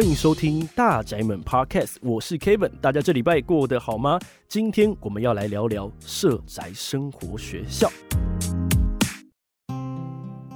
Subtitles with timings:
[0.00, 4.18] 欢迎收听大宅门 Podcast，我是 Kevin，大家这礼拜过得好吗？
[4.48, 7.86] 今天我们要来聊聊社宅生活学校。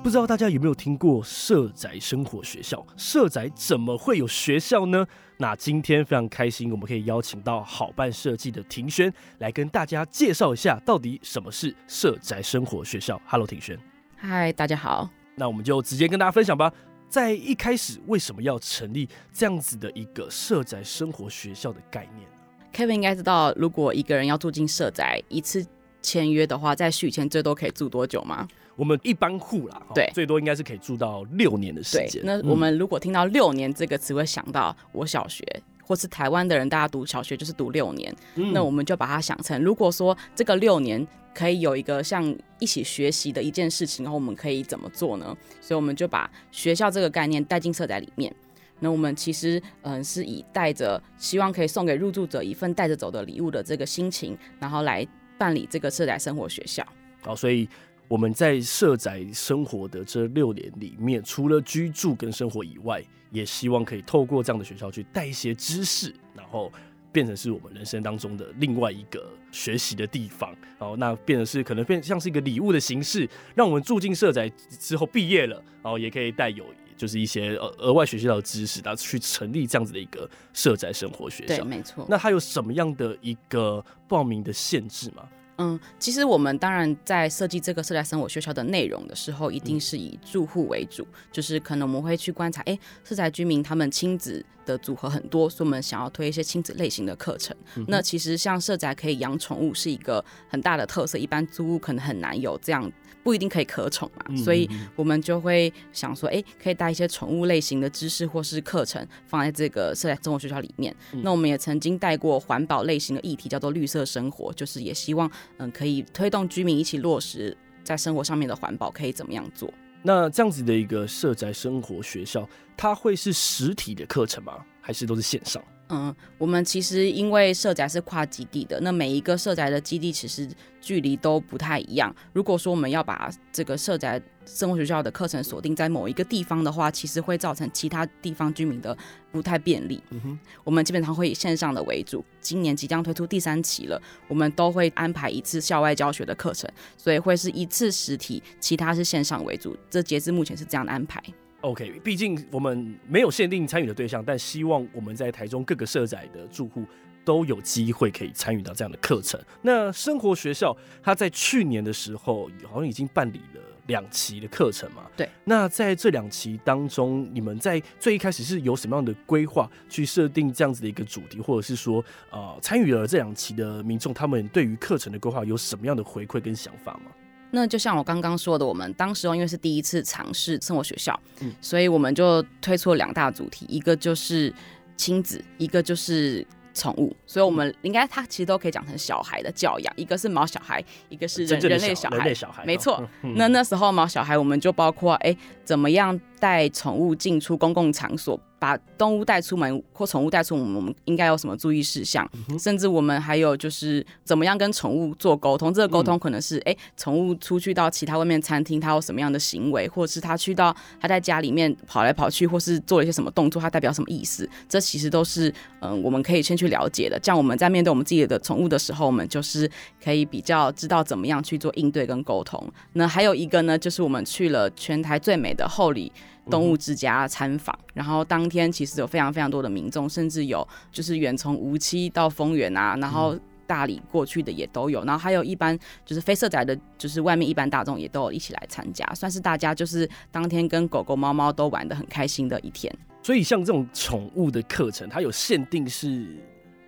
[0.03, 2.87] 不知道大家有没有听过社宅生活学校？
[2.97, 5.07] 社宅怎么会有学校呢？
[5.37, 13.21] 那今天非常开心，我们可以邀请到好办设计的庭轩来跟大家介绍一下，到底什么是社宅生活学校。
[13.27, 13.79] Hello，庭轩。
[14.17, 15.11] 嗨，大家好。
[15.37, 16.73] 那我们就直接跟大家分享吧。
[17.09, 22.35] 在一开始，为什么要成立这样子的一个社宅生活学校的概念呢
[22.73, 25.65] ？Kevin 应该知道，如果一个人要住进社宅，一次
[26.03, 28.49] 签约的话，在续签最多可以住多久吗？
[28.77, 32.23] 我们一般户啦，对，最多应该是可以住到六年的时间。
[32.25, 35.45] 那我们如果听到六年这个词，会想到我小学。
[35.87, 42.25] 或是台湾的人，大家读小学就是读六年，嗯，那我们就把它想成，如果说这个六年可以有一个像
[42.59, 45.37] 一起学习的一件事情，然后我们可以怎么做呢？
[45.61, 48.35] 所以我们就把学校这个概念带进社宅里面。
[48.81, 56.87] 那我们其实嗯是以带着希望可以送给入住者一份带着走的礼物的这个心情，然后来办理这个社宅生活学校。
[57.23, 57.69] 好，所以。
[58.07, 66.71] 我们在社宅生活的这六年里面，除了居住跟生活以外，也希望可以透过这样的学校去带一些知识，然后
[67.15, 70.51] 变成是我们人生当中的另外一个学习的地方。
[70.79, 81.57] 然后那变成是可能变像是一个礼物的形式，让我们住进社宅之后毕业了，然后也可以带有就是一些呃额外学习到的知识，然后去成立这样子的一个社宅生活学校。
[81.57, 82.05] 对，没错。
[82.09, 85.29] 那它有什么样的一个报名的限制吗？
[85.59, 97.57] 嗯，其实我们当然在设计这个社宅生活学校的内容的时候，一定是以住户为主，嗯，就是可能我们会去观察，哎，社宅居民他们亲子的组合很多，所以我们想要推一些亲子类型的课程。
[97.77, 97.85] 嗯。
[97.89, 102.91] 那其实像社宅可以养宠物是一个很大的特色，一般租屋可能很难有这样，
[103.23, 110.95] 不一定可以可宠嘛，嗯，所以我们就会想说，哎，可以带一些宠物类型的知识或是课程放在这个社宅综合学校里面。
[111.13, 111.21] 嗯。
[111.23, 115.31] 那我们也曾经带过环保类型的议题，叫做绿色生活，就是也希望。
[115.59, 119.73] 嗯，可以推动居民一起落实在生活上面的环保，可以怎么样做？
[120.07, 124.63] 那这样子的一个社宅生活学校，它会是实体的课程吗？
[124.83, 125.65] 还是都是线上？
[125.89, 130.47] 嗯，我们其实因为社宅是跨基地的，那每一个社宅的基地其实
[130.79, 132.15] 距离都不太一样。
[132.35, 138.97] 如果说我们要把这个社宅生活学校的课程锁定在某一个地方的话，其实会造成其他地方居民的
[139.33, 140.03] 不太便利。
[140.11, 142.25] 嗯哼，我们基本上会以线上的为主。
[142.41, 149.77] 今年即将推出第三期了，我们都会安排一次校外教学的课程，所以会是一次实体，其他是线上为主。
[149.89, 151.23] 这截至目前是这样的安排。
[151.63, 156.85] OK，毕竟我们没有限定参与的对象，但希望我们在台中各个社宅的住户
[157.25, 159.41] 都有机会可以参与到这样的课程。
[159.63, 165.03] 那生活学校，它在去年的时候好像已经办理了两期的课程嘛？
[165.17, 165.29] 对。
[165.45, 177.11] 那在这两期当中，你们在最一开始是有什么样的规划去设定这样子的一个主题，或者是说，呃，参与了这两期的民众，他们对于课程的规划有什么样的回馈跟想法吗？
[177.51, 184.53] 那就像我刚刚说的，我们当时因为是第一次尝试生活学校，嗯，所以我们就推出了两大主题，一个就是
[184.97, 186.45] 亲子，一个就是
[186.75, 187.17] 宠物。
[187.27, 193.03] 所以我们应该它其实都可以讲成小孩的教养，一个是毛小孩，一个是人人类小孩，人类小孩，没错。
[193.37, 198.39] 那那时候毛小孩，我们就包括哎、欸，怎么样带宠物进出公共场所。
[198.57, 202.27] 把动物带出门或宠物带出门，我们应该有什么注意事项？
[202.49, 202.59] 嗯？
[202.59, 205.75] 甚至我们还有就是怎么样跟宠物做沟通？
[205.75, 214.49] 这个沟通可能是，哎、嗯，宠物出去到其他外面餐厅，它有什么样的行为，或者是它去到它在家里面跑来跑去，或是做了一些什么动作，它代表什么意思？
[214.67, 217.19] 这其实都是嗯，我们可以先去了解的。
[217.19, 219.71] 这样我们在面对我们自己的宠物的时候，我们就是
[220.03, 222.67] 可以比较知道怎么样去做应对跟沟通。
[222.95, 226.11] 那还有一个呢，就是我们去了全台最美的后里。
[226.51, 242.95] 动物之家参访，然后当天其实有非常非常多的民众，甚至有就是远从无期到丰原啊，然后大理过去的也都有，然后还有一般就是非社宅的，就是外面一般大众也都有一起来参加，算是大家就是当天跟狗狗猫猫都玩的很开心的一天。
[243.23, 246.27] 所以像这种宠物的课程，它有限定是，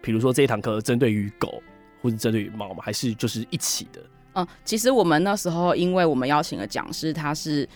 [0.02, 1.62] 比如说这一堂课针对于狗
[2.02, 2.82] 或者针对于猫吗？
[2.82, 4.02] 还是就是一起的？
[4.35, 7.67] 嗯，其实我们那时候因为我们邀请的讲师，他是。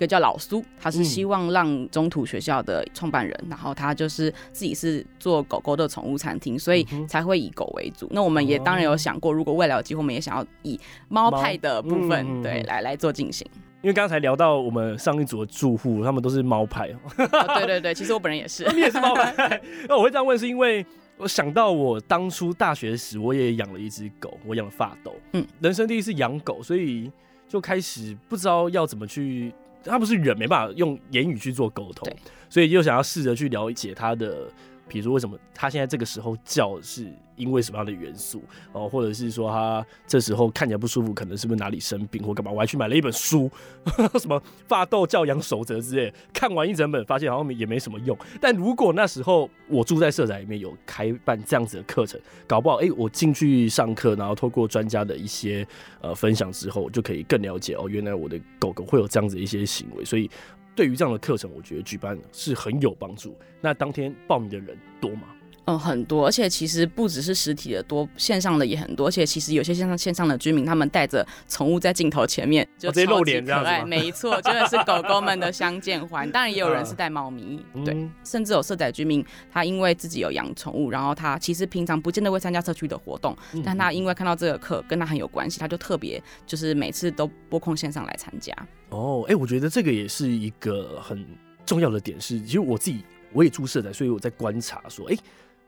[0.00, 8.06] 一个叫老苏，他是希望让中途学校的创办人，嗯，然后他就是自己是做狗狗的宠物餐厅，所以才会以狗为主。
[8.06, 10.80] 嗯、那我们也当然有想过，如果未来有机会，我们也想要以
[11.10, 13.46] 猫派的部分，嗯、对，来来做进行。
[13.82, 16.88] 因为刚才聊到我们上一组的住户，他们都是猫派。
[16.88, 19.60] 哦，对对对，其实我本人也是，你也是猫派。
[19.86, 20.82] 那我会这样问，是因为
[21.18, 25.14] 我想到我当初大学时，我也养了一只狗，我养了发斗。
[25.34, 27.12] 嗯，人生第一次养狗，所以
[27.46, 29.52] 就开始不知道要怎么去。
[29.84, 32.10] 他不是人，没办法用言语去做沟通，
[32.48, 34.48] 所以又想要试着去了解他的。
[34.88, 37.06] 比如说，为什么他现在这个时候叫，是
[37.40, 38.42] 因为什么样的元素
[38.72, 38.88] 哦？
[38.88, 42.50] 或者是说他这时候看起来不舒服，可能是不是哪里生病或干嘛？
[42.50, 43.50] 我还去买了一本书，
[44.20, 44.38] 什么
[44.68, 48.16] 《发痘教养守则》之类，看完一整本，发现好像也没什么用。
[48.40, 55.66] 但如果那时候我住在社宅里面有开办这样子的课程，搞不好哎、我进去上课，然后透过专家的一些
[56.00, 60.30] 呃分享之后，就可以更了解哦，原来我的狗狗会有这样子的一些行为，所以。
[60.76, 63.36] 对于这样的课程，我觉得举办是很有帮助。
[63.60, 65.22] 那当天报名的人多吗？
[65.70, 69.08] 嗯，很多，而且其实不只是实体的多，线上的也很多。
[69.08, 73.86] 而且其实有些线上线上的居民，他们带着宠物在镜头前面，就直接露脸这样子。
[73.86, 76.30] 没错，真的是狗狗们的相见欢。
[76.30, 88.54] 当然也有人是带猫咪，嗯、对，甚至有社宅居民，他因为自己有养宠物，然后他其实平常不见得会参加社区的活动，嗯、但他因为看到这个课跟他很有关系，他就特别就是每次都拨空线上来参加。
[88.90, 91.24] 哦，哎，我觉得这个也是一个很
[91.64, 95.16] 重要的点是，其实我自己我也住社宅，所以我在观察说，哎。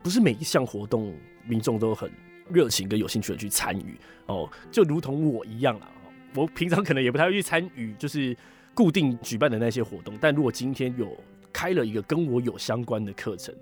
[0.03, 1.15] 不是每一项活动
[1.47, 2.11] 民众都很
[2.51, 3.97] 热情跟有兴趣的去参与
[4.27, 5.89] 哦，就如同我一样啦。
[6.35, 8.37] 我平常可能也不太会去参与，就是
[8.75, 10.19] 固定举办的那些活动。
[10.21, 11.17] 但如果今天有
[11.53, 13.55] 开了一个跟我有相关的课程，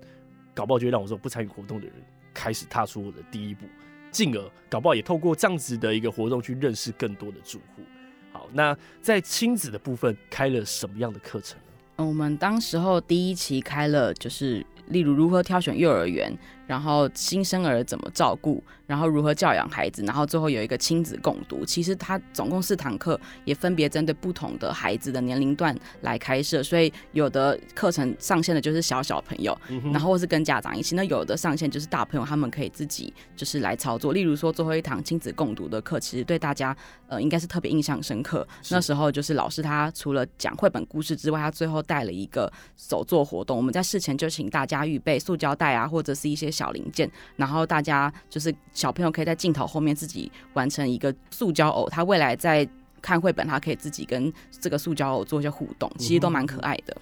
[0.53, 1.95] 搞不好就会让我说不参与活动的人
[2.33, 3.65] 开始踏出我的第一步，
[4.09, 7.83] 进而搞不好也透过这样子的一个活动去认识更多的住户。
[8.31, 11.59] 好，那在亲子的部分开了什么样的课程
[11.97, 12.05] 呢？
[12.05, 14.65] 我们当时候第一期开了就是。
[14.91, 16.37] 例如如何挑选幼儿园，
[16.71, 21.65] 然后新生儿怎么照顾，然后如何教养孩子，然后最后有一个亲子共读。
[21.65, 26.63] 其实它总共四堂课，也分别针对不同的孩子的年龄段来开设。
[26.63, 34.13] 所以有的课程上线的就是小小朋友，嗯、然后或是跟家长一起；那有的上线就是大朋友，他们可以自己就是来操作。
[34.13, 36.73] 例如说最后一堂亲子共读的课，其实对大家
[37.09, 38.47] 呃应该是特别印象深刻。
[38.69, 43.57] 那时候就是老师他除了讲绘本故事之外，他最后带了一个手作活动。
[43.57, 52.67] 我们在事前就请大家预备塑胶袋啊，或者是一些小零件，然后大家就是小朋友可以在镜头后面自己完成一个塑胶偶，他未来在
[53.01, 56.95] 看绘本，他可以自己跟这个塑胶偶做一些互动，其实都蛮可爱的。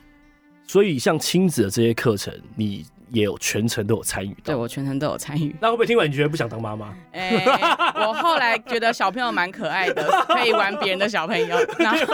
[0.65, 4.33] 所以像亲子的这些课程，你也有全程都有参与？
[4.43, 5.53] 对，我全程都有参与。
[5.59, 6.95] 那会不会听完你觉得不想当妈妈？
[7.11, 11.57] 哎、欸，我后来觉得小朋友蛮可爱的，可以玩别人的小朋友。
[11.79, 12.05] 然后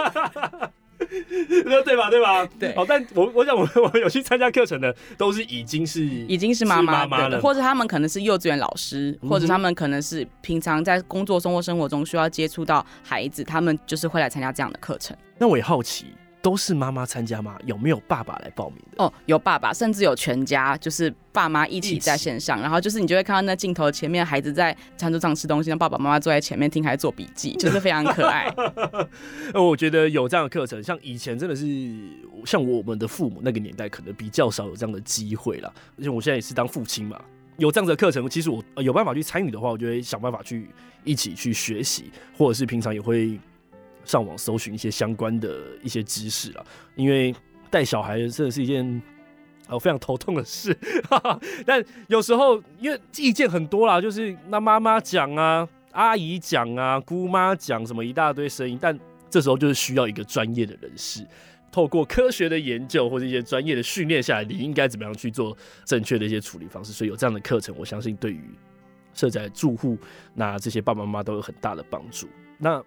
[1.83, 2.09] 对吧？
[2.09, 2.45] 对吧？
[2.59, 2.73] 对。
[2.73, 15.15] 哦，但我我想，我我有去参加课程的，都是已经是已经是妈妈妈了，或者他们可能是幼稚园老师，或者他们可能是平常在工作、生活、生活中需要接触到孩子，他们就是会来参加这样的课程。
[15.37, 16.07] 那我也好奇。
[16.45, 17.57] 都是妈妈参加吗？
[17.65, 19.03] 有没有爸爸来报名的？
[19.03, 28.47] 哦，有爸爸，甚至有全家，就是爸妈一起在线上，然后就是你就会看到那镜头前面孩子在餐桌上吃东西，那爸爸妈妈坐在前面听，还做笔记，就是非常可爱。
[29.59, 31.65] 我觉得有这样的课程，像以前真的是
[32.45, 35.73] 像我们的父母那个年代，可能比较少有这样的机会了。
[35.97, 37.19] 而且我现在也是当父亲嘛，
[37.57, 40.69] 有这样的课程，其实我有办法去参与的话，我就会想办法去
[41.03, 43.39] 一起去学习，或者是平常也会。
[44.05, 46.65] 上网搜寻一些相关的一些知识了，
[46.95, 47.35] 因为
[47.69, 49.01] 带小孩真的是一件
[49.67, 50.77] 哦非常头痛的事。
[51.65, 58.97] 但有时候因为意见很多啦，就是那妈妈讲啊，阿姨讲啊，姑妈讲什么一大堆声音，但
[59.29, 61.25] 这时候就是需要一个专业的人士，
[61.71, 66.93] 透过科学的研究或者一些专业的训练下来，你应该怎么样去做正确的一些处理方式。
[66.93, 68.41] 所以有这样的课程，我相信对于
[69.13, 69.97] 社宅住户
[70.33, 72.29] 那这些爸爸妈妈都有很大的帮助。
[72.57, 72.81] 那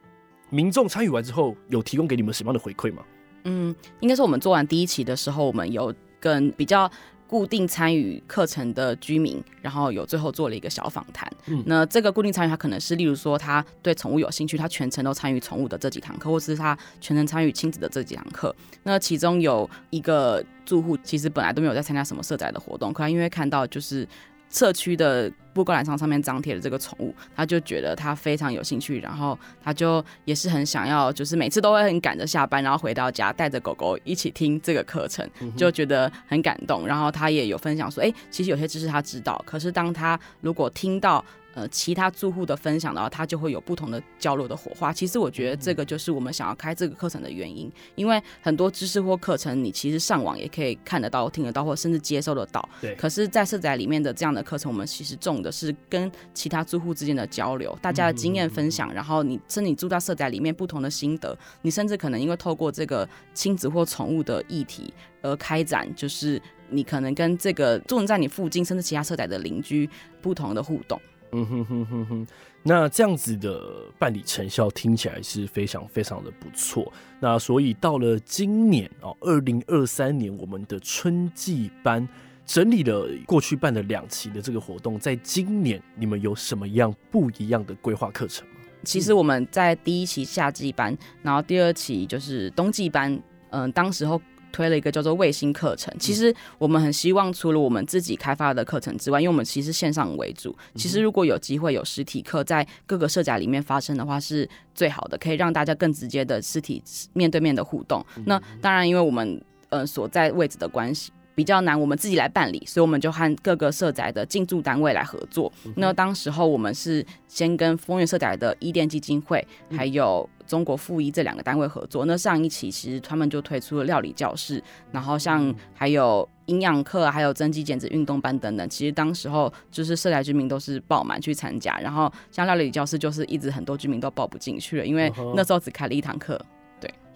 [0.50, 3.02] 民众参与完之后，有提供给你们什么样的回馈吗？
[3.45, 6.90] 嗯，应该是我们做完第一期的时候，我们有跟比较
[7.26, 11.31] 固定参与课程的居民，然后有最后做了一个小访谈。
[11.47, 18.55] 嗯，那这个固定参与，他可能是例如说他对宠物有兴趣，他全程都参与宠物的这几堂课，或是他全程参与亲子的这几堂课。
[18.83, 24.09] 那其中有一个住户，其实本来都没有在参加什么社宅的活动，可他因为看到就是。
[24.50, 36.87] 社区的布告栏上上面张贴的这个宠物，他就觉得他非常有兴趣，然后他就也是很想要，就是每次都会很赶着下班，然后回到家带着狗狗一起听这个课程，就觉得很感动。
[36.87, 41.25] 然后他也有分享说，哎，其实有些知识他知道，可是当他如果听到。
[41.58, 44.92] 呃，其他住户的分享的话，它就会有不同的交流的火花。
[44.92, 52.68] 其实我觉得这个就是我们想要开这个课程的原因，因为很多知识或课程，你其实上网也可以看得到、听得到，或甚至接收得到。
[52.80, 52.94] 对。
[52.94, 58.94] 可是，在社宅里面的这样的课程，我们其实重的是跟其他住户之间的交流，大家的经验分享。
[58.94, 69.90] 然后你甚至你住在社宅里面不同的心得，你甚至可能因为透过这个亲子或宠物的议题而开展，就是你可能跟这个住在你附近甚至其他社宅的邻居
[70.22, 71.00] 不同的互动。
[71.32, 72.26] 嗯哼哼哼哼，
[72.62, 76.92] 那这样子的办理成效听起来是非常非常的不错。
[77.20, 82.08] 那所以到了今年哦，二零二三年，我们的春季班
[82.47, 88.54] 整理了过去办的两期的这个活动，在今年你们有什么样不一样的规划课程吗？
[88.85, 93.20] 其实我们在第一期夏季班，然后第二期就是冬季班，
[93.50, 94.20] 嗯、当时候。
[94.52, 108.05] 推了一个叫做卫星课程，其实我们很希望除了我们自己开发的课程之外，因为我们其实线上为主，其实如果有机会有实体课在各个社宅里面发生的话，是最好的，可以让大家更直接的实体面对面的互动。
[108.25, 111.12] 那当然，因为我们呃所在位置的关系。
[111.38, 115.52] 比较难，我们自己来办理，所以我们就和各个社宅的进驻单位来合作。
[115.76, 122.04] 那当时候我们是先跟丰原社宅的伊甸基金会，还有中国附一这两个单位合作。
[122.07, 128.68] 那上一期其实他们就推出了料理教室，然后像还有营养课，还有增肌减脂运动班等等。
[128.68, 136.37] 其实当时候就是社宅居民都是爆满去参加，然后像料理教室就是一直很多居民都报不进去了，因为那时候只开了一堂课。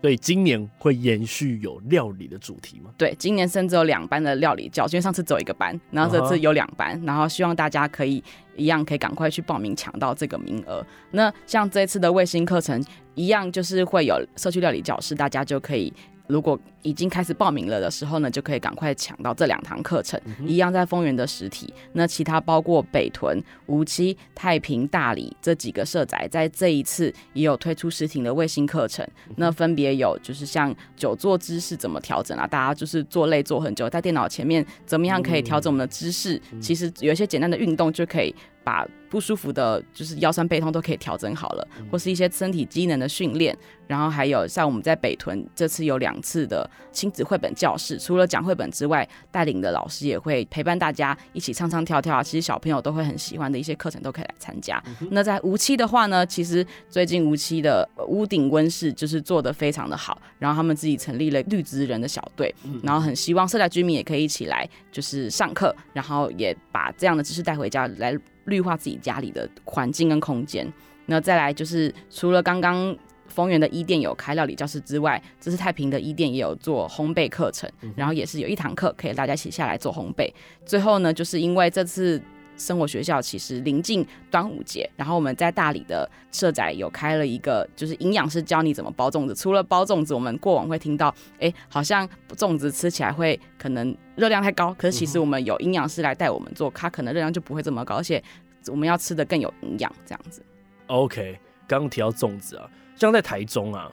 [0.02, 2.90] 所以今年会延续有料理的主题吗？
[2.98, 8.22] 对，今年甚至有两班的料理教，因为上次只有一个班，然后这次有两班，然后希望大家可以
[8.56, 10.84] 一样可以赶快去报名抢到这个名额。
[11.12, 15.92] 那像这次的卫星课程一样，就是会有社区料理教室，大家就可以。
[16.26, 21.72] 如果已经开始报名了的时候呢，就可以赶快抢到这两堂课程，嗯、一样在丰原的实体。
[21.92, 29.06] 那其他包括北屯、无期、太平、大理这几个社宅，在这一次也有推出实体的卫星课程。
[29.28, 36.40] 嗯、那分别有就是像久坐姿势怎么调整啊，大家就是坐累坐很久，在电脑前面怎么样可以调整我们的姿势？
[36.52, 38.34] 嗯、其实有一些简单的运动就可以。
[38.64, 43.58] 把不舒服的，就是腰酸背痛都可以调整好了，或是一些身体机能的训练，
[43.88, 54.82] 然后还有像我们在北屯这次有两次的亲子绘本教室，除了讲绘本之外，带领的老师也会陪伴大家一起唱唱跳跳啊，其实小朋友都会很喜欢的一些课程都可以来参加。
[55.10, 68.18] 那在无期的话呢，其实最近无期的屋顶温室就是做的非常的好，然后他们自己成立了绿植人的小队，然后很希望社宅居民也可以一起来就是上课，然后也把这样的知识带回家来。
[68.46, 70.66] 绿化自己家里的环境跟空间。
[71.06, 72.92] 那再来就是，除了刚刚
[73.32, 80.30] 丰原的一店有开料理教室之外，这是太平的一店也有做烘焙课程，然后也是有一堂课可以大家一起下来做烘焙。
[80.66, 82.20] 最后呢，就是因为这次
[82.56, 89.34] 生活学校其实临近端午节，然后我们在大理的社宅有开了一个，就是营养师教你怎么包粽子。
[89.34, 98.22] 除了包粽子，我们过往会听到，哎、欸，好像粽子吃起来会可能热量太高，可是其实我们有营养师来带我们做，它可能热量就不会这么高，而且
[98.68, 100.42] 我们要吃的更有营养，这样子。
[100.88, 102.68] OK，刚刚提到粽子啊，
[103.02, 103.90] 像在台中啊。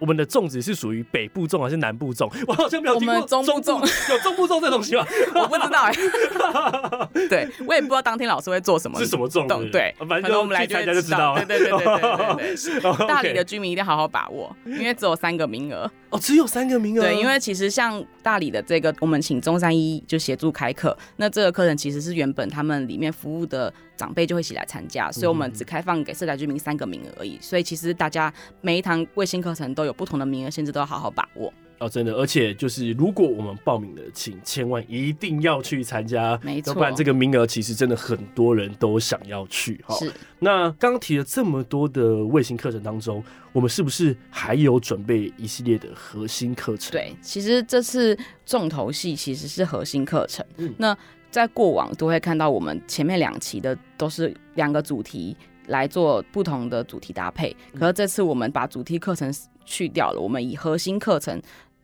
[0.00, 2.28] 我们的粽子是属于北部粽还是南部粽？
[2.48, 3.78] 我好像没有听过中部粽，
[4.12, 5.06] 有中部粽这东西吗？
[5.36, 7.28] 我不知道哎、欸。
[7.30, 9.46] 对，我也不知道当天老师会做什么，是什么粽？
[9.70, 11.44] 对，反正我们来参加就知道了。
[11.44, 13.06] 对对对对对。
[13.06, 15.88] 大理的居民一定要好好把握，因为只有三个名额。
[16.10, 17.02] 哦，只有三个名额。
[17.02, 23.72] 对，因为其实像大理的这个，我们请中山医就协助开课，那这个课程其实是原本他们里面服务的。
[24.02, 27.38] 长辈就会一起来参加，所以我们只开放给社宅居民三个名额而已。
[27.40, 31.88] 所以其实大家每一堂卫星课程都有不同的名额限制，都要好好把握哦。
[31.88, 39.94] 真的，而且就是如果我们报名了，请千万一定要去参加，没错，要不然这个名额其实真的很多人都想要去哈。
[39.94, 40.12] 是。
[40.40, 46.90] 那刚刚提了这么多的卫星课程当中，我们是不是还有准备一系列的核心课程？
[46.90, 50.44] 对，其实这次重头戏其实是核心课程。
[50.56, 50.98] 嗯，那。
[51.32, 55.34] 在过往都会看到，我们前面两期的都是两个主题
[55.66, 59.32] 来做不同的主题搭配，可是这次我们把主题课程
[59.64, 61.40] 去掉了，我们以核心课程。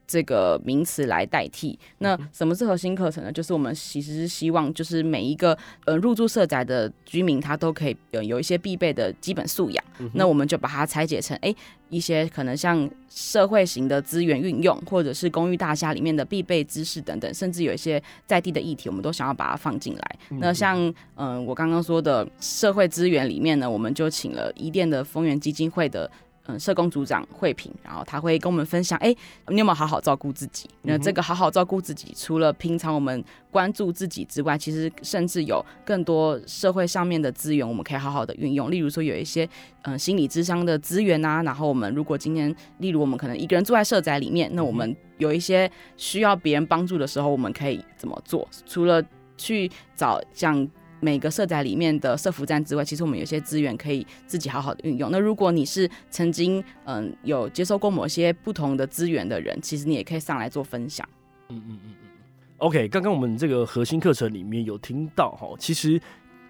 [0.08, 1.78] 这个名词来代替。
[1.98, 3.30] 那什么是核心课程呢？
[3.30, 9.84] 就是我们其实是希望，就是每一个呃入住社宅的居民，他都可以有有一些必备的基本素养。
[9.98, 11.54] 嗯、那我们就把它拆解成，哎，
[11.90, 20.16] 一些可能像社会型的资源运用，或者是公寓大厦里面的必备知识等等，甚至有一些在地的议题，我们都想要把它放进来。
[20.30, 20.78] 嗯、那像
[21.16, 26.10] 嗯、呃，我刚刚说的社会资源里面呢，我们就请了伊甸的丰源基金会的。
[26.50, 29.14] 嗯，社工组长慧萍，然后他会跟我们分享，哎，
[29.48, 30.66] 你有没有好好照顾自己？
[30.80, 38.70] 那这个好好照顾自己，除了平常我们关注自己之外，其实甚至有更多社会上面的资源，我们可以好好的运用。
[38.70, 39.46] 例如说，有一些
[39.82, 48.48] 嗯心理智商的资源啊，然后我们如果今天，例如我们可能一个人住在社宅里面，那我们有一些需要别人帮助的时候，我们可以怎么做？
[48.64, 49.04] 除了
[49.36, 50.66] 去找像。
[51.00, 55.10] 每个社宅里面的社服站之外，其实我们有些资源可以自己好好的运用。
[55.10, 61.08] 那如果你是曾经嗯有接受过某些不同的资源的人，其实你也可以上来做分享。
[61.48, 62.08] 嗯嗯嗯嗯。
[62.58, 66.00] OK，刚刚我们这个核心课程里面有听到哈，其实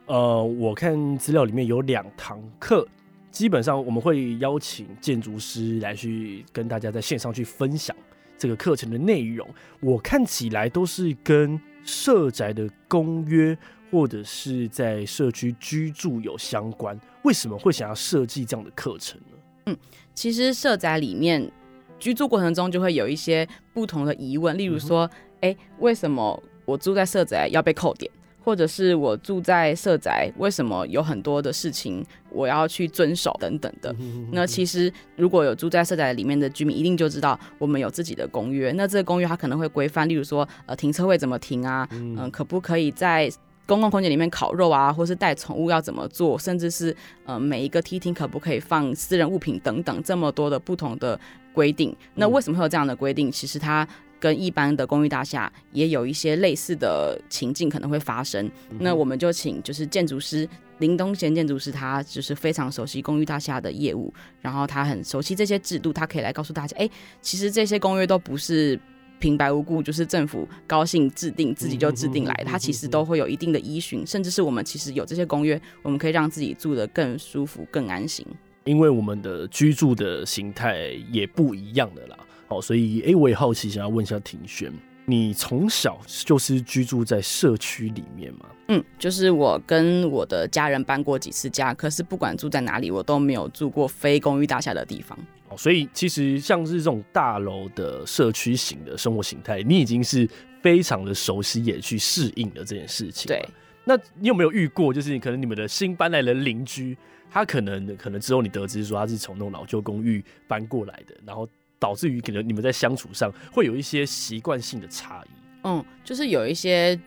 [0.06, 2.88] 呃，我看资料里面有两堂课，
[3.30, 7.94] 基本上我们会邀请建筑师来去跟大家在线上去分享
[8.38, 9.46] 这个课程的内容。
[9.80, 13.56] 我看起来都是跟社宅的公约
[13.90, 16.98] 或者是在社区居住有相关。
[17.22, 19.36] 为什么会想要设计这样的课程呢？
[19.66, 19.76] 嗯，
[20.14, 21.50] 其实社宅里面
[21.98, 28.10] 居住过程中就会有一些不同的疑问，例如说，哎、嗯，为什么我住在社宅要被扣点？
[28.44, 33.94] 或者是我住在社宅，为什么有很多的事情我要去遵守等等的？
[34.32, 38.72] 那其实如果有住在社宅里面的居民，一定就知道我们有自己的公约。
[38.72, 41.86] 那这个公约它可能会规范，例如说，呃，停车位怎么停啊？
[41.90, 43.30] 嗯、呃，可不可以在
[43.68, 44.92] 公共空间里面烤肉啊？
[44.92, 46.36] 或是带宠物要怎么做？
[46.36, 51.20] 甚至是呃，每一个梯厅可不可以放私人物品等等，这么多的不同的
[51.52, 51.94] 规定。
[52.14, 53.30] 那为什么会有这样的规定？
[53.30, 53.86] 其实它。
[54.20, 60.44] 跟一般的公寓大厦也有一些类似的情境可能会发生，那我们就请就是建筑师
[60.78, 66.90] 林东贤建筑师，他就是非常熟悉公寓大厦的业务，然后他很熟悉这些制度，他可以来告诉大家，哎、欸，
[67.22, 68.76] 其实这些公约都不是
[69.18, 78.26] 平白无故，就是政府高兴制定自己就制定来的，它其实都会有一定的依循，甚至是我们其实有这些公约，我们可以让自己住得更舒服、更安心，
[78.64, 82.16] 因为我们的居住的形态也不一样的啦。
[82.46, 84.72] 好，所以哎、欸，我也好奇，想要问一下庭轩，
[85.10, 88.40] 你从小就是居住在社区里面吗？
[88.68, 95.18] 嗯，就是我跟我的家人搬过几次家，可是不管住在哪里，我都没有住过非公寓大厦的地方。
[95.48, 100.28] 哦，所以其实像是这种大楼的社区型的生活形态，你已经是
[100.60, 103.28] 非常的熟悉，也去适应了这件事情。
[103.28, 103.42] 对，
[103.84, 106.94] 那你有没有遇过，就是可能你们的新搬来的邻居，
[107.30, 111.48] 他可能可能之后你得知说他是从那种老旧公寓搬过来的，然后。
[111.78, 115.28] 导致于可能你们在相处上会有一些习惯性的差异。
[115.64, 116.98] 嗯，就是有一些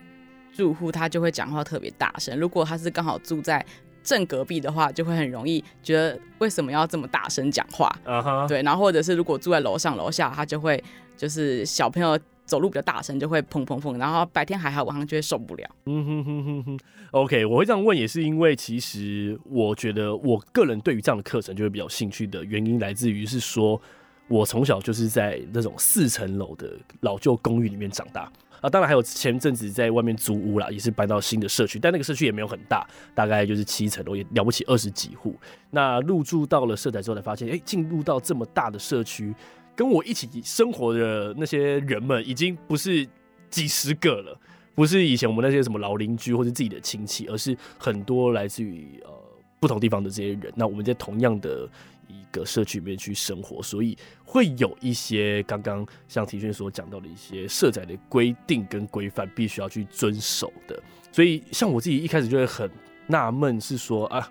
[0.52, 3.64] 住户他就会讲话特别大声，如果他是刚好住在
[4.02, 7.86] 正隔壁的话，就会很容易觉得为什么要这么大声讲话。
[8.04, 8.46] 啊哈。
[8.46, 10.82] 对，然后或者是如果住在楼上楼下，他就会
[11.16, 15.66] 就是小朋友走路比较大声，就会砰砰砰，然后白天还好，晚上就会受不了。
[15.86, 16.80] 嗯哼哼哼哼。
[17.12, 23.80] OK，我会这样问也是因为其实我觉得我个人对于这样的课程就会比较兴趣的原因来自于是说。
[24.28, 28.32] 我从小就是在那种四层楼的老旧公寓里面长大
[28.62, 35.34] 啊，当然还有前阵子在外面租屋啦，也是搬到新的社区，但那个社区也没有很大，大概就是七层楼，也了不起二十几户。
[35.70, 39.34] 那入住到了社宅之后，才发现，哎，进入到这么大的社区，
[39.74, 43.06] 跟我一起生活的那些人们已经不是
[43.50, 44.40] 几十个了，
[44.74, 49.10] 不是以前我们那些什么老邻居或者自己的亲戚，而是很多来自于呃
[49.58, 50.52] 不同地方的这些人。
[50.54, 51.68] 那我们在同样的。
[52.12, 60.80] 一个社区里面去生活，所以会有一些刚刚像提讯所讲到的一些社宅的规定跟规范，必须要去遵守的。
[61.10, 62.70] 所以像我自己一开始就会很
[63.06, 64.30] 纳闷，是说啊，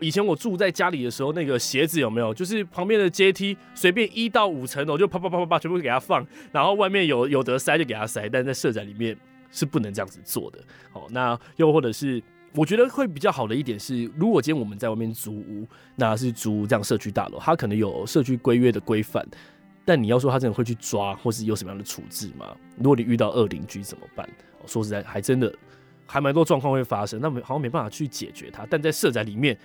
[0.00, 9.16] 以前我住在家里的时候，那个鞋子有没有，就是旁边的阶梯随便一到五层楼就啪啪啪啪啪全部给它放，然后外面有有得塞就给它塞，但在社宅里面
[9.50, 10.58] 是不能这样子做的。
[10.92, 12.22] 好，那又或者是。
[12.54, 19.26] 我觉得会比较好的一点是，如果今天我们在外面租屋，那是租这样社区大楼，它可能有社区规约的规范，
[19.84, 22.56] 但你要说他真的会去抓，或是有什么样的处置吗？
[22.76, 24.28] 如果你遇到恶邻居怎么办？
[24.66, 25.52] 说实在，还真的
[26.06, 28.66] 还蛮多状况会发生，那没好像没办法去解决它。
[28.68, 29.56] 但在社宅里面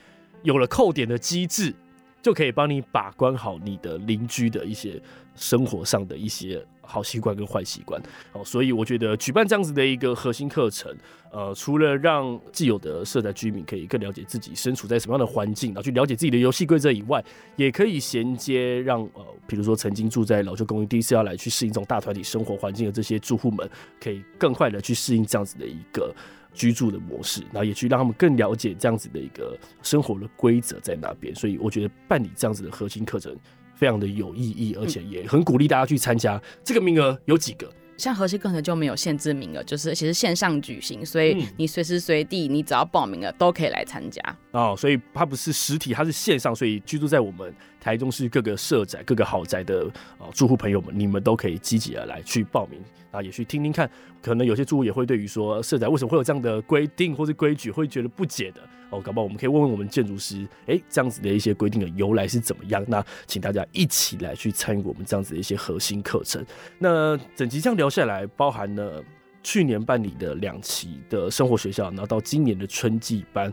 [0.44, 1.74] 有了扣点的机制，
[2.22, 5.02] 就可以帮你把关好你的邻居的一些
[5.36, 6.64] 生活上的一些。
[6.86, 8.02] 好习惯跟坏习惯，
[8.34, 10.94] 哦，所以我觉得举办这样子的一个核心课程，
[11.32, 17.24] 呃，除了让既有的社宅居民可以更了解自己身处在什么样的环境，然后去了解自己的游戏规则以外，
[17.56, 23.70] 也可以衔接让呃，比如说曾经住在老旧公寓，第一次要来去适应这种大团体生活环境的这些住户们，
[24.00, 26.14] 可以更快的去适应这样子的一个
[26.54, 31.34] 居住的模式，然后也去让他们更了解这样子的一个生活的规则在那边。
[31.34, 33.36] 所以我觉得办理这样子的核心课程。
[33.76, 36.42] 非常的有意义，而且也很鼓励大家去参加。
[36.64, 37.72] 这个名额有几个？
[37.96, 44.20] 像核心课程就没有限制名额，就是其实线上举行，所以你随时随地，你只要报名了都可以来参加。
[44.52, 52.82] 哦，所以它不是实体，它是线上，所以居住在我们台中市各个社宅、各个豪宅的呃住户朋友们，你们都可以积极的来去报名，
[53.14, 53.90] 啊也去听听看。
[54.22, 58.60] 可能有些住户也会对于说社宅为什么会有这样的规定或是规矩，会觉得不解的。
[58.90, 62.84] 哦，搞不好我们可以问问我们建筑师，哎，这样子的一些规定的由来是怎么样？
[62.88, 66.46] 那请大家一起来去参与我们这样子的一些核心课程。
[66.78, 69.04] 那整集这样聊下来，包含了
[69.42, 73.52] 去年办理的两期的生活学校，然后到今年的春季班，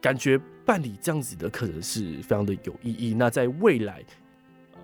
[0.00, 3.12] 感觉办理这样子的课程是非常的有意义。
[3.12, 4.02] 那在未来，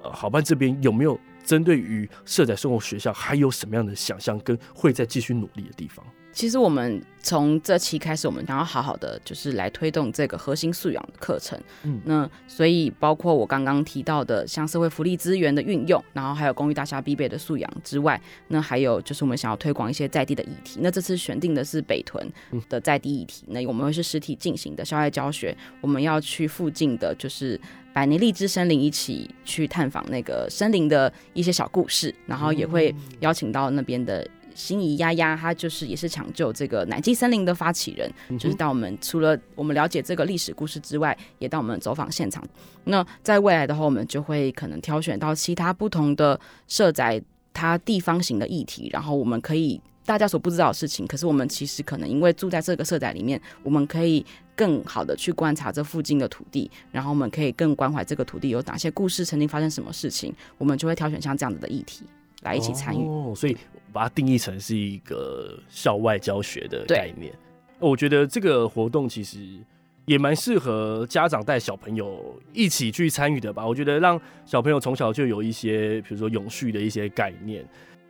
[0.02, 6.04] 呃，好办这边有没有针对于社宅生活学校还有什么样的想象，跟会再继续努力的地方？
[6.36, 11.58] 其实我们从这期开始，我们想要好好的就是来推动这个核心素养的课程。
[11.82, 20.78] 嗯，那所以包括我刚刚提到的，像社会福利资源的运用，然后还有公寓大厦必备的素养之外，那还有就是我们想要推广一些在地的议题。
[20.82, 22.30] 那这次选定的是北屯
[22.68, 25.56] 的在地议题，那我们会是实体进行的校外教学。
[25.80, 27.58] 我们要去附近的就是
[27.94, 34.28] 百年荔枝森林，一起去探访那个森林的一些小故事，然后也会邀请到那边的。
[34.56, 42.42] 心仪丫丫，她就是也是抢救这个乃基森林的发起人，嗯、就是到我们除了我们了解这个历史故事之外，也到我们走访现场。
[42.84, 62.04] 那在未来的话，我们就会可能挑选到其他不同的社宅，它地方型的议题，然后我们可以大家所不知道的事情，可是我们其实可能因为住在这个社宅里面，我们可以更好的去观察这附近的土地，然后我们可以更关怀这个土地有哪些故事，曾经发生什么事情，我们就会挑选像这样子的议题
[62.46, 63.06] 来一起参与。
[63.06, 63.56] 哦，所以。
[63.92, 67.32] 把它定义成是一个校外教学的概念，
[67.78, 69.38] 我觉得这个活动其实
[70.04, 73.66] 也蛮适合家长带小朋友一起去参与的吧。
[73.66, 77.64] 我觉得让小朋友从小就有一些，比如说永续的一些概念，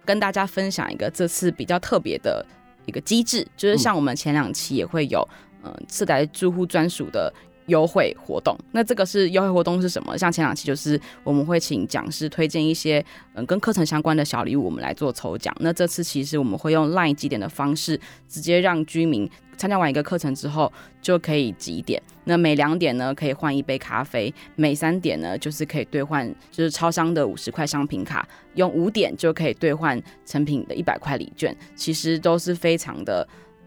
[0.05, 2.45] 跟大家分享一个这次比较特别的
[2.87, 5.25] 一个机制，就是像我们前两期也会有，
[5.63, 7.33] 嗯，社宅住户专属的。
[7.67, 10.17] 优惠活动，那这个是优惠活动是什么？
[10.17, 15.55] 像前两期就是我们会请讲师推荐一些嗯跟课程相关的小礼物，我们来做抽奖。
[15.61, 22.01] 那这次其实我们会用 LINE 集点的方式，直接让居民参加完一个课程之后就可以集点。
[22.25, 31.57] 那每两点呢可以换一杯咖啡，每三点呢就是可以兑换就是超商的五十块商品卡，用五点就可以兑换成品的一百块礼券。
[31.75, 33.27] 其实都是非常的。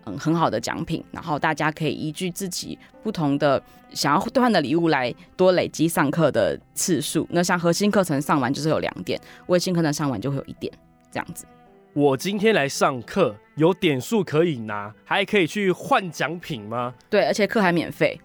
[0.10, 7.28] 嗯，很好的奖品，然后大家可以依据自己不同的想要兑换的礼物来多累积上课的次数。
[7.30, 10.72] 那像核心课程上完就是有两点，微信课程上完就会有一点，
[11.12, 11.46] 这样子。
[11.94, 16.94] 我今天来上课有点数可以拿，还可以去换奖品吗？
[17.10, 18.20] 对，而且课还免费。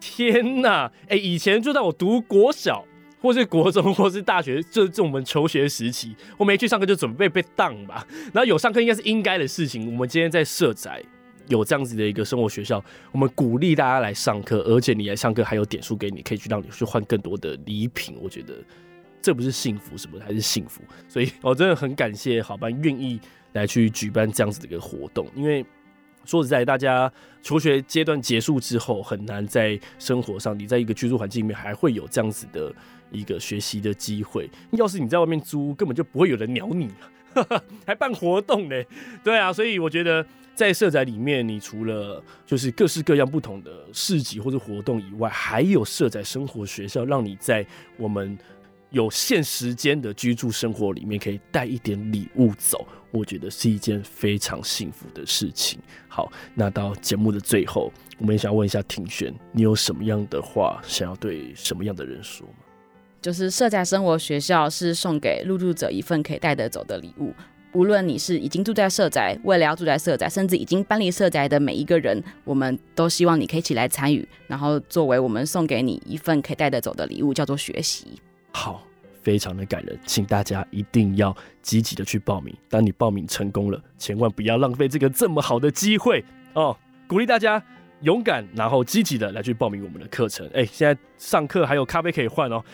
[0.00, 2.84] 天哪，哎、欸，以前就在我读国小，
[3.20, 8.06] 或是国中，或是大学，就就我们求学时期，我没去上课就准备被当吧。
[8.32, 9.90] 然后有上课应该是应该的事情。
[9.92, 11.02] 我们今天在社宅
[11.48, 18.16] 有这样子的一个生活学校，我们鼓励大家来上课，而且你来上课还有点数给你，可以去让你去换更多的礼品。
[18.20, 18.54] 我觉得
[19.20, 20.82] 这不是幸福，是不是还是幸福？
[21.08, 23.18] 所以我真的很感谢好班愿意
[23.52, 25.64] 来去举办这样子的一个活动，因为
[26.24, 32.70] 说实在，大家求学阶段结束之后，很难在生活上，你在一个居住环境里面还会有这样子的
[33.10, 34.50] 一个学习的机会。
[34.72, 36.90] 要是你在外面租，根本就不会有人鸟你，
[37.86, 38.76] 还办活动呢？
[39.24, 40.26] 对啊，所以我觉得。
[40.58, 47.64] 在社宅里面，你除了就是各式各样不同的市集或者活动以外，还有社宅生活学校，让你在
[47.96, 48.36] 我们
[48.90, 52.84] 有限时间的居住生活里面，可以带一点礼物走。
[53.12, 55.78] 我觉得是一件非常幸福的事情。
[56.08, 62.54] 好，那到节目的最后，我们也想问一下庭轩，你有什么样的话想要对什么样的人说吗？
[63.22, 67.32] 就是社宅生活学校是送给入住者一份可以带得走的礼物。
[67.72, 78.20] 无论你是已经住在社宅，未来要住在社宅，甚至已经搬离社宅的每一个人，我们都希望你可以起来参与，然后作为我们送给你一份可以带得走的礼物，叫做学习。
[78.52, 78.82] 好，
[79.22, 82.54] 非常的感人，请大家一定要积极的去报名。
[82.70, 86.76] 当你报名成功了，千万不要浪费这个这么好的机会哦！
[87.06, 87.62] 鼓励大家
[88.00, 90.48] 勇敢，然后积极的来去报名我们的课程。
[90.54, 92.64] 哎，现在上课还有咖啡可以换哦，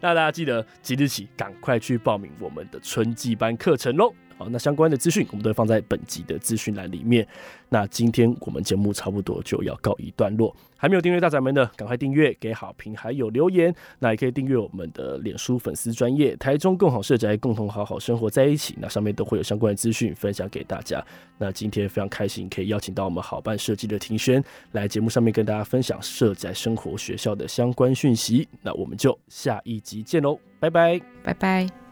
[0.00, 4.14] 那大家记得即日起赶快去报名我们的春季班课程喽！
[4.38, 7.26] 好，那相关的资讯我们都会放在本集的资讯栏里面。
[7.68, 13.74] 那今天我们节目差不多就要告一段落，还没有订阅大宅门的，赶快订阅，给好评，还有留言。
[13.98, 18.76] 那也可以订阅我们的脸书粉丝专业台中共好社宅，共同好好生活在一起。
[18.78, 21.04] 那上面都会有相关的资讯分享给大家。
[21.38, 28.46] 那今天非常开心可以邀请到我们好办设计的庭轩来节目上面跟大家分享社宅生活学校的相关讯息。
[28.62, 31.85] 那我们就下一集见喽，拜拜，拜拜。